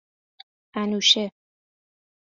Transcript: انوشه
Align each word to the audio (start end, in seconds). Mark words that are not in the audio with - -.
انوشه 0.73 1.31